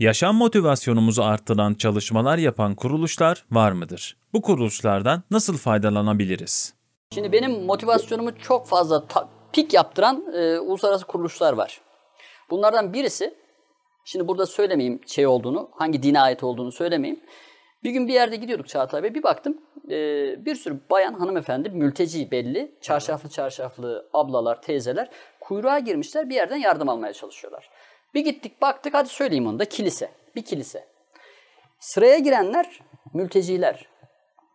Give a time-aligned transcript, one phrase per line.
[0.00, 4.16] Yaşam motivasyonumuzu arttıran çalışmalar yapan kuruluşlar var mıdır?
[4.32, 6.74] Bu kuruluşlardan nasıl faydalanabiliriz?
[7.14, 9.04] Şimdi benim motivasyonumu çok fazla
[9.52, 11.80] pik yaptıran e, uluslararası kuruluşlar var.
[12.50, 13.34] Bunlardan birisi,
[14.04, 17.20] şimdi burada söylemeyeyim şey olduğunu, hangi dine ait olduğunu söylemeyeyim.
[17.84, 19.58] Bir gün bir yerde gidiyorduk Çağatay Bey, bir baktım
[19.90, 19.96] e,
[20.44, 25.10] bir sürü bayan hanımefendi, mülteci belli, çarşaflı çarşaflı ablalar, teyzeler
[25.40, 27.70] kuyruğa girmişler bir yerden yardım almaya çalışıyorlar.
[28.14, 30.84] Bir gittik baktık, hadi söyleyeyim onu da kilise, bir kilise.
[31.80, 32.80] Sıraya girenler
[33.14, 33.88] mülteciler,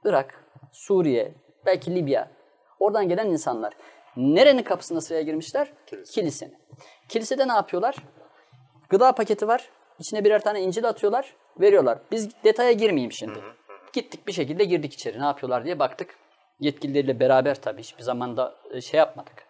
[0.05, 1.33] Irak, Suriye,
[1.65, 2.31] belki Libya.
[2.79, 3.73] Oradan gelen insanlar.
[4.17, 5.73] Nerenin kapısına sıraya girmişler?
[6.11, 6.57] Kilisenin.
[7.09, 7.95] Kilisede ne yapıyorlar?
[8.89, 9.69] Gıda paketi var.
[9.99, 11.35] İçine birer tane İncil atıyorlar.
[11.59, 11.99] Veriyorlar.
[12.11, 13.39] Biz detaya girmeyeyim şimdi.
[13.93, 15.19] Gittik bir şekilde girdik içeri.
[15.19, 16.15] Ne yapıyorlar diye baktık.
[16.59, 19.47] Yetkilileriyle beraber tabii hiçbir zaman da e, şey yapmadık.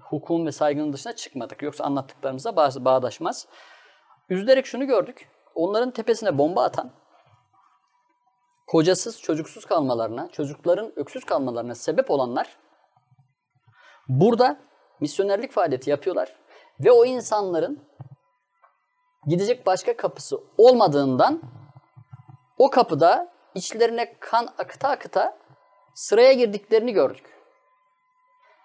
[0.00, 1.62] Hukukun ve saygının dışına çıkmadık.
[1.62, 3.46] Yoksa anlattıklarımızla bazı bağdaşmaz.
[4.28, 5.28] Üzülerek şunu gördük.
[5.54, 6.92] Onların tepesine bomba atan
[8.66, 12.58] kocasız, çocuksuz kalmalarına, çocukların öksüz kalmalarına sebep olanlar
[14.08, 14.60] burada
[15.00, 16.36] misyonerlik faaliyeti yapıyorlar
[16.80, 17.80] ve o insanların
[19.26, 21.42] gidecek başka kapısı olmadığından
[22.58, 25.38] o kapıda içlerine kan akıta akıta
[25.94, 27.31] sıraya girdiklerini gördük.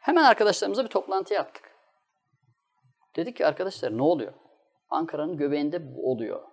[0.07, 1.71] Hemen arkadaşlarımıza bir toplantı yaptık.
[3.15, 4.33] Dedik ki arkadaşlar ne oluyor?
[4.89, 6.43] Ankara'nın göbeğinde bu oluyor.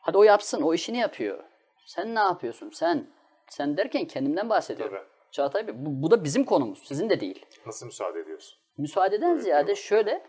[0.00, 1.44] Hadi o yapsın, o işini yapıyor.
[1.86, 2.70] Sen ne yapıyorsun?
[2.70, 3.06] Sen.
[3.48, 4.96] Sen derken kendimden bahsediyorum.
[4.96, 5.08] Tabii.
[5.30, 6.82] Çağatay Bey, bu, bu da bizim konumuz.
[6.84, 7.46] Sizin de değil.
[7.66, 8.58] Nasıl müsaade ediyorsun?
[8.78, 10.22] Müsaadeden ziyade şöyle,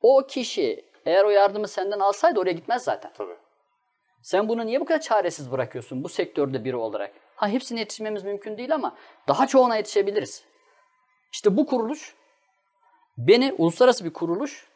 [0.00, 3.12] o kişi eğer o yardımı senden alsaydı oraya gitmez zaten.
[3.14, 3.36] Tabii.
[4.22, 7.12] Sen bunu niye bu kadar çaresiz bırakıyorsun bu sektörde biri olarak?
[7.34, 8.96] Ha hepsine yetişmemiz mümkün değil ama
[9.28, 10.44] daha çoğuna yetişebiliriz.
[11.36, 12.14] İşte bu kuruluş
[13.18, 14.66] beni uluslararası bir kuruluş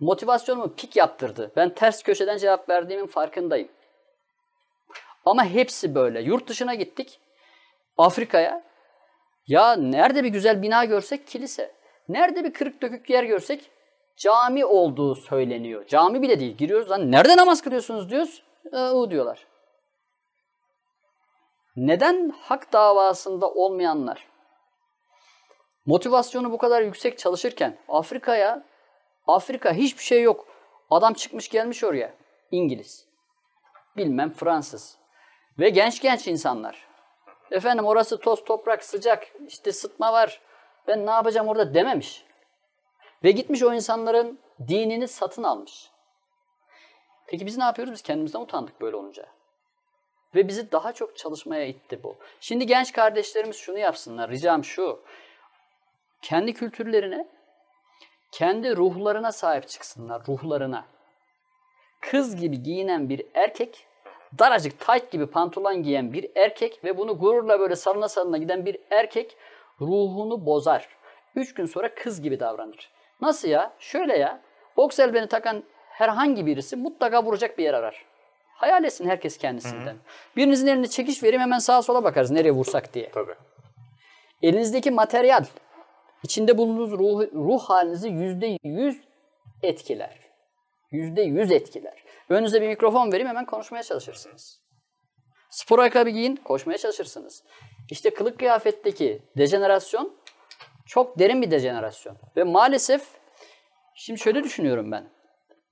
[0.00, 1.52] motivasyonumu pik yaptırdı.
[1.56, 3.68] Ben ters köşeden cevap verdiğimin farkındayım.
[5.24, 6.20] Ama hepsi böyle.
[6.20, 7.20] Yurt dışına gittik.
[7.98, 8.62] Afrika'ya.
[9.46, 11.72] Ya nerede bir güzel bina görsek kilise.
[12.08, 13.70] Nerede bir kırık dökük yer görsek
[14.16, 15.86] cami olduğu söyleniyor.
[15.86, 16.56] Cami bile değil.
[16.56, 18.42] Giriyoruz lan nerede namaz kılıyorsunuz diyoruz.
[18.72, 19.46] Ee, o diyorlar.
[21.76, 24.35] Neden hak davasında olmayanlar
[25.86, 28.64] motivasyonu bu kadar yüksek çalışırken Afrika'ya
[29.26, 30.46] Afrika hiçbir şey yok.
[30.90, 32.14] Adam çıkmış gelmiş oraya.
[32.50, 33.06] İngiliz.
[33.96, 34.98] Bilmem Fransız.
[35.58, 36.86] Ve genç genç insanlar.
[37.50, 40.40] Efendim orası toz toprak sıcak işte sıtma var.
[40.88, 42.24] Ben ne yapacağım orada dememiş.
[43.24, 45.90] Ve gitmiş o insanların dinini satın almış.
[47.26, 47.92] Peki biz ne yapıyoruz?
[47.92, 49.26] Biz kendimizden utandık böyle olunca.
[50.34, 52.16] Ve bizi daha çok çalışmaya itti bu.
[52.40, 54.30] Şimdi genç kardeşlerimiz şunu yapsınlar.
[54.30, 55.00] Ricam şu.
[56.26, 57.26] Kendi kültürlerine,
[58.32, 60.22] kendi ruhlarına sahip çıksınlar.
[60.28, 60.84] Ruhlarına.
[62.00, 63.86] Kız gibi giyinen bir erkek,
[64.38, 68.78] daracık tight gibi pantolon giyen bir erkek ve bunu gururla böyle salına salına giden bir
[68.90, 69.36] erkek
[69.80, 70.88] ruhunu bozar.
[71.34, 72.90] Üç gün sonra kız gibi davranır.
[73.20, 73.72] Nasıl ya?
[73.78, 74.40] Şöyle ya.
[74.76, 78.04] Boks elbeni takan herhangi birisi mutlaka vuracak bir yer arar.
[78.54, 79.96] Hayal etsin herkes kendisinden.
[80.36, 83.10] Birinizin eline çekiş vereyim hemen sağa sola bakarız nereye vursak diye.
[83.10, 83.34] Tabii.
[84.42, 85.44] Elinizdeki materyal,
[86.22, 88.96] içinde bulunduğunuz ruh, ruh halinizi yüzde yüz
[89.62, 90.18] etkiler.
[90.90, 92.04] Yüzde yüz etkiler.
[92.28, 94.60] Önünüze bir mikrofon vereyim hemen konuşmaya çalışırsınız.
[95.50, 97.44] Spor ayakkabı giyin, koşmaya çalışırsınız.
[97.90, 100.16] İşte kılık kıyafetteki dejenerasyon
[100.86, 102.16] çok derin bir dejenerasyon.
[102.36, 103.06] Ve maalesef
[103.94, 105.08] şimdi şöyle düşünüyorum ben.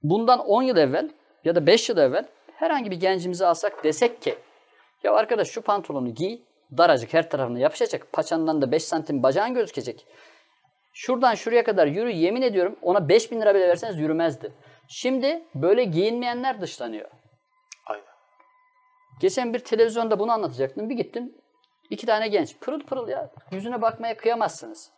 [0.03, 1.11] Bundan 10 yıl evvel
[1.45, 4.39] ya da 5 yıl evvel herhangi bir gencimizi alsak desek ki
[5.05, 6.43] ya arkadaş şu pantolonu giy,
[6.79, 10.07] daracık her tarafına yapışacak, paçandan da 5 santim bacağın gözükecek.
[10.95, 14.53] Şuradan şuraya kadar yürü yemin ediyorum ona 5000 lira bile verseniz yürümezdi.
[14.89, 17.11] Şimdi böyle giyinmeyenler dışlanıyor.
[17.87, 18.05] Aynen.
[19.21, 20.91] Geçen bir televizyonda bunu anlatacaktım.
[20.91, 21.35] Bir gittim.
[21.91, 22.59] iki tane genç.
[22.61, 23.31] Pırıl pırıl ya.
[23.53, 24.91] Yüzüne bakmaya kıyamazsınız.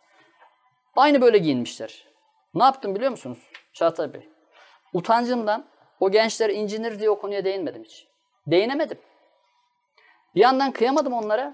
[0.95, 2.07] Aynı böyle giyinmişler.
[2.53, 3.39] Ne yaptım biliyor musunuz?
[3.73, 4.29] Çağatay Bey.
[4.93, 5.65] Utancımdan
[5.99, 8.07] o gençler incinir diye o konuya değinmedim hiç.
[8.47, 8.97] Değinemedim.
[10.35, 11.53] Bir yandan kıyamadım onlara.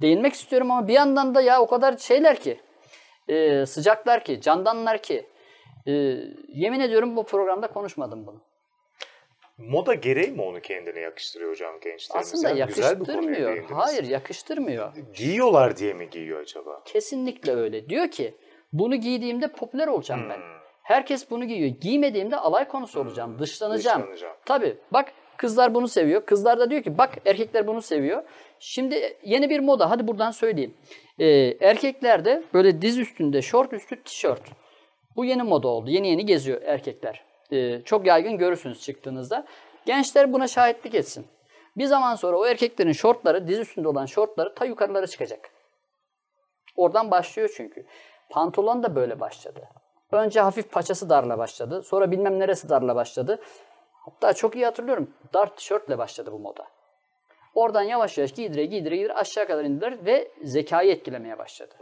[0.00, 2.60] Değinmek istiyorum ama bir yandan da ya o kadar şeyler ki.
[3.28, 5.26] E, sıcaklar ki, candanlar ki.
[5.86, 5.92] e,
[6.48, 8.40] yemin ediyorum bu programda konuşmadım bunu.
[9.58, 12.34] Moda gereği mi onu kendine yakıştırıyor hocam gençlerimiz?
[12.34, 13.50] Aslında Yani güzel yakıştırmıyor.
[13.56, 13.70] değindiniz.
[13.78, 14.92] Hayır yakıştırmıyor.
[15.14, 16.82] Giyiyorlar diye mi giyiyor acaba?
[16.84, 17.88] Kesinlikle öyle.
[17.88, 18.34] Diyor ki
[18.72, 20.36] bunu giydiğimde popüler olacağım ben.
[20.36, 20.58] Hmm.
[20.82, 21.76] Herkes bunu giyiyor.
[21.80, 23.38] Giymediğimde alay konusu olacağım.
[23.38, 24.02] Dışlanacağım.
[24.02, 24.36] Dışlanacağım.
[24.44, 24.76] Tabii.
[24.92, 26.26] Bak kızlar bunu seviyor.
[26.26, 28.22] Kızlar da diyor ki bak erkekler bunu seviyor.
[28.58, 29.90] Şimdi yeni bir moda.
[29.90, 30.74] Hadi buradan söyleyeyim.
[31.18, 31.26] Ee,
[31.60, 34.42] erkekler de böyle diz üstünde şort üstü tişört.
[35.16, 35.90] Bu yeni moda oldu.
[35.90, 37.24] Yeni yeni geziyor erkekler.
[37.52, 39.46] e, çok yaygın görürsünüz çıktığınızda.
[39.86, 41.26] Gençler buna şahitlik etsin.
[41.76, 45.50] Bir zaman sonra o erkeklerin şortları, diz üstünde olan şortları ta yukarılara çıkacak.
[46.76, 47.86] Oradan başlıyor çünkü.
[48.30, 49.68] Pantolon da böyle başladı.
[50.12, 51.82] Önce hafif paçası darla başladı.
[51.82, 53.40] Sonra bilmem neresi darla başladı.
[54.14, 55.10] Hatta çok iyi hatırlıyorum.
[55.34, 56.66] Dar tişörtle başladı bu moda.
[57.54, 61.74] Oradan yavaş yavaş giydire giydire giydire aşağı kadar indiler ve zekayı etkilemeye başladı.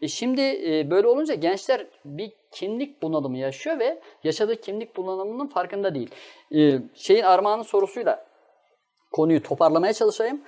[0.00, 5.94] E şimdi e, böyle olunca gençler bir kimlik bunalımı yaşıyor ve yaşadığı kimlik bunalımının farkında
[5.94, 6.10] değil.
[6.54, 8.26] E, şeyin Armağan'ın sorusuyla
[9.12, 10.42] konuyu toparlamaya çalışayım.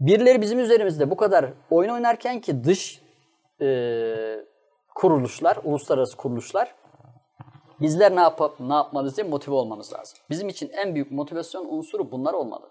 [0.00, 3.02] Birileri bizim üzerimizde bu kadar oyun oynarken ki dış
[3.60, 3.66] e,
[4.94, 6.74] kuruluşlar, uluslararası kuruluşlar
[7.80, 10.18] bizler ne, yap ne yapmalıyız diye motive olmamız lazım.
[10.30, 12.70] Bizim için en büyük motivasyon unsuru bunlar olmalı.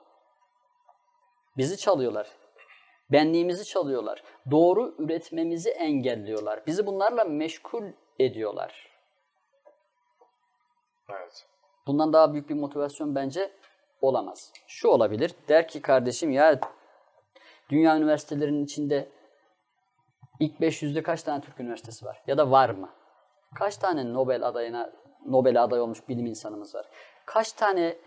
[1.57, 2.27] Bizi çalıyorlar.
[3.11, 4.23] Benliğimizi çalıyorlar.
[4.51, 6.65] Doğru üretmemizi engelliyorlar.
[6.67, 7.83] Bizi bunlarla meşgul
[8.19, 8.91] ediyorlar.
[11.09, 11.47] Evet.
[11.87, 13.51] Bundan daha büyük bir motivasyon bence
[14.01, 14.53] olamaz.
[14.67, 15.33] Şu olabilir.
[15.49, 16.59] Der ki kardeşim ya
[17.69, 19.09] dünya üniversitelerinin içinde
[20.39, 22.23] ilk 500'de kaç tane Türk üniversitesi var?
[22.27, 22.89] Ya da var mı?
[23.55, 24.91] Kaç tane Nobel adayına
[25.25, 26.85] Nobel aday olmuş bilim insanımız var?
[27.25, 27.97] Kaç tane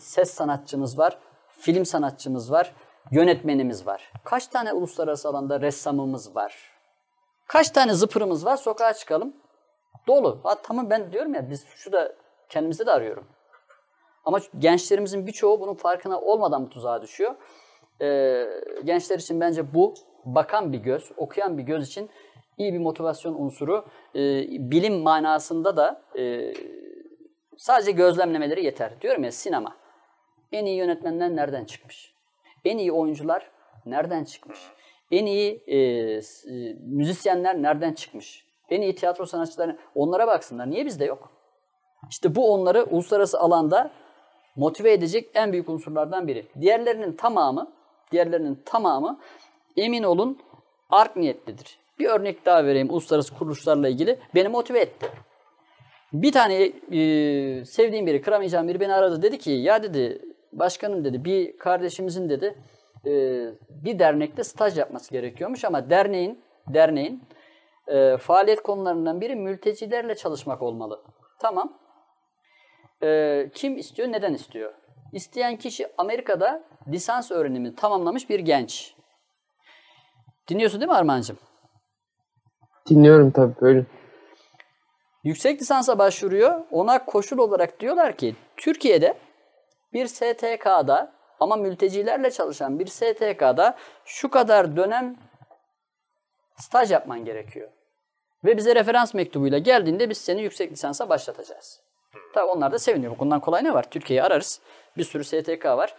[0.00, 1.18] ses sanatçımız var?
[1.48, 2.74] Film sanatçımız var?
[3.10, 4.12] Yönetmenimiz var?
[4.24, 6.72] Kaç tane uluslararası alanda ressamımız var?
[7.46, 8.56] Kaç tane zıpırımız var?
[8.56, 9.36] Sokağa çıkalım.
[10.06, 10.40] Dolu.
[10.42, 12.14] Ha, tamam ben diyorum ya biz şu da
[12.48, 13.26] kendimizde de arıyorum.
[14.24, 17.34] Ama gençlerimizin birçoğu bunun farkına olmadan bu tuzağa düşüyor.
[18.00, 18.46] Ee,
[18.84, 19.94] gençler için bence bu
[20.24, 22.10] bakan bir göz, okuyan bir göz için
[22.58, 23.84] iyi bir motivasyon unsuru.
[24.14, 26.52] Ee, bilim manasında da e,
[27.56, 29.00] sadece gözlemlemeleri yeter.
[29.00, 29.76] Diyorum ya sinema.
[30.52, 32.14] En iyi yönetmenler nereden çıkmış?
[32.64, 33.50] En iyi oyuncular
[33.86, 34.58] nereden çıkmış?
[35.10, 36.20] En iyi e, e,
[36.80, 38.46] müzisyenler nereden çıkmış?
[38.70, 40.70] En iyi tiyatro sanatçıları onlara baksınlar.
[40.70, 41.32] Niye bizde yok?
[42.10, 43.90] İşte bu onları uluslararası alanda
[44.56, 46.46] motive edecek en büyük unsurlardan biri.
[46.60, 47.72] Diğerlerinin tamamı,
[48.12, 49.20] diğerlerinin tamamı
[49.76, 50.38] emin olun
[50.90, 51.78] art niyetlidir.
[51.98, 54.18] Bir örnek daha vereyim uluslararası kuruluşlarla ilgili.
[54.34, 55.06] Beni motive etti.
[56.12, 56.54] Bir tane
[56.92, 59.22] e, sevdiğim biri, kıramayacağım biri beni aradı.
[59.22, 62.58] Dedi ki ya dedi başkanım dedi bir kardeşimizin dedi
[63.06, 63.10] e,
[63.70, 67.22] bir dernekte staj yapması gerekiyormuş ama derneğin derneğin
[67.88, 71.02] e, faaliyet konularından biri mültecilerle çalışmak olmalı.
[71.38, 71.78] Tamam.
[73.02, 74.72] E, kim istiyor, neden istiyor?
[75.12, 78.94] İsteyen kişi Amerika'da lisans öğrenimini tamamlamış bir genç.
[80.48, 81.38] Dinliyorsun değil mi Armağan'cığım?
[82.88, 83.86] Dinliyorum tabii böyle.
[85.24, 86.60] Yüksek lisansa başvuruyor.
[86.70, 89.18] Ona koşul olarak diyorlar ki Türkiye'de
[89.92, 95.16] bir STK'da ama mültecilerle çalışan bir STK'da şu kadar dönem
[96.56, 97.68] staj yapman gerekiyor.
[98.44, 101.80] Ve bize referans mektubuyla geldiğinde biz seni yüksek lisansa başlatacağız.
[102.34, 103.18] Tabii onlar da seviniyor.
[103.18, 103.90] Bundan kolay ne var?
[103.90, 104.60] Türkiye'yi ararız.
[104.96, 105.94] Bir sürü STK var.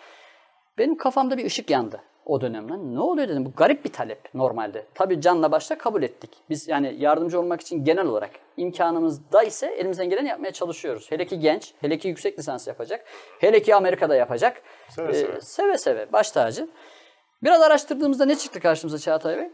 [0.78, 2.96] Benim kafamda bir ışık yandı o dönemden.
[2.96, 3.46] Ne oluyor dedim.
[3.46, 4.86] Bu garip bir talep normalde.
[4.94, 6.30] Tabii canla başla kabul ettik.
[6.50, 11.12] Biz yani yardımcı olmak için genel olarak imkanımızda ise elimizden geleni yapmaya çalışıyoruz.
[11.12, 13.06] Hele ki genç, hele ki yüksek lisans yapacak.
[13.40, 14.62] Hele ki Amerika'da yapacak.
[14.90, 15.42] Seve Ee, seve.
[15.42, 16.12] seve seve.
[16.14, 16.68] Baş tacı.
[17.44, 19.50] Biraz araştırdığımızda ne çıktı karşımıza Çağatay Bey?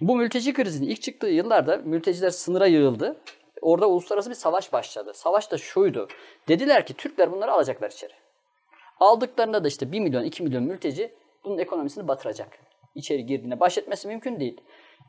[0.00, 3.16] Bu mülteci krizinin ilk çıktığı yıllarda mülteciler sınıra yığıldı.
[3.62, 5.12] Orada uluslararası bir savaş başladı.
[5.14, 6.08] Savaş da şuydu.
[6.48, 8.12] Dediler ki Türkler bunları alacaklar içeri.
[9.00, 12.58] Aldıklarında da işte 1 milyon 2 milyon mülteci bunun ekonomisini batıracak.
[12.94, 14.60] İçeri girdiğinde baş etmesi mümkün değil.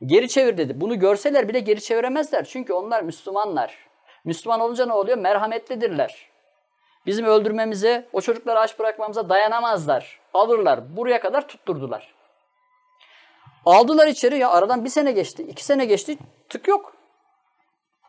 [0.06, 0.82] Geri çevir dedi.
[0.82, 2.44] Bunu görseler bile geri çeviremezler.
[2.46, 3.78] Çünkü onlar Müslümanlar.
[4.26, 5.18] Müslüman olunca ne oluyor?
[5.18, 6.30] Merhametlidirler.
[7.06, 10.20] Bizim öldürmemize, o çocukları aç bırakmamıza dayanamazlar.
[10.34, 10.98] Alırlar.
[10.98, 12.14] Buraya kadar tutturdular.
[13.66, 16.18] Aldılar içeri ya aradan bir sene geçti, iki sene geçti
[16.50, 16.96] tık yok.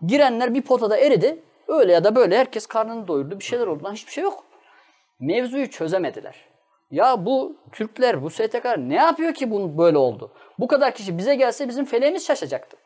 [0.07, 1.43] Girenler bir potada eridi.
[1.69, 3.39] Öyle ya da böyle herkes karnını doyurdu.
[3.39, 3.85] Bir şeyler oldu.
[3.85, 4.45] Lan hiçbir şey yok.
[5.21, 6.54] Mevzuyu çözemediler.
[6.95, 10.33] Ya bu Türkler, bu STK'lar ne yapıyor ki bu böyle oldu?
[10.59, 12.77] Bu kadar kişi bize gelse bizim feleğimiz şaşacaktı.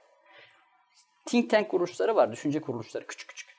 [1.27, 3.57] Think tank kuruluşları var, düşünce kuruluşları küçük küçük.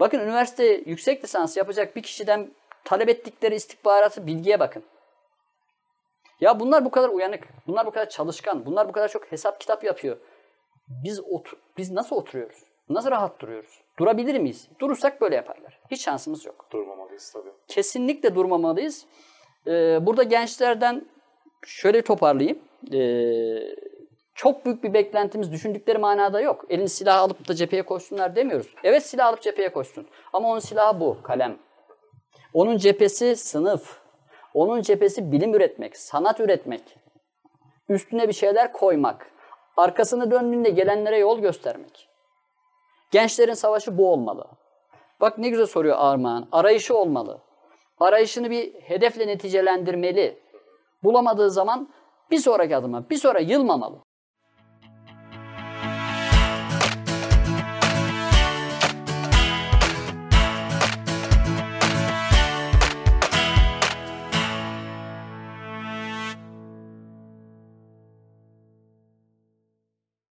[0.00, 2.50] Bakın üniversite yüksek lisans yapacak bir kişiden
[2.84, 4.84] talep ettikleri istihbaratı, bilgiye bakın.
[6.40, 9.84] Ya bunlar bu kadar uyanık, bunlar bu kadar çalışkan, bunlar bu kadar çok hesap kitap
[9.84, 10.16] yapıyor.
[10.88, 12.58] Biz otur biz nasıl oturuyoruz?
[12.88, 13.80] Nasıl rahat duruyoruz?
[13.98, 14.68] Durabilir miyiz?
[14.78, 15.80] Durursak böyle yaparlar.
[15.90, 16.66] Hiç şansımız yok.
[16.70, 17.52] Durmamalıyız tabii.
[17.68, 19.06] Kesinlikle durmamalıyız.
[19.66, 21.06] Ee, burada gençlerden
[21.66, 22.58] şöyle toparlayayım.
[22.92, 23.76] Ee,
[24.34, 26.64] çok büyük bir beklentimiz düşündükleri manada yok.
[26.70, 28.74] Elini silah alıp da cepheye koşsunlar demiyoruz.
[28.84, 30.06] Evet silah alıp cepheye koşsun.
[30.32, 31.58] Ama onun silahı bu, kalem.
[32.54, 34.00] Onun cephesi sınıf.
[34.54, 36.96] Onun cephesi bilim üretmek, sanat üretmek.
[37.88, 39.30] Üstüne bir şeyler koymak.
[39.76, 42.08] Arkasını döndüğünde gelenlere yol göstermek.
[43.10, 44.46] Gençlerin savaşı bu olmalı.
[45.20, 46.48] Bak ne güzel soruyor Armağan.
[46.52, 47.40] Arayışı olmalı.
[48.00, 50.38] Arayışını bir hedefle neticelendirmeli.
[51.02, 51.88] Bulamadığı zaman
[52.30, 53.98] bir sonraki adıma, bir sonra yılmamalı.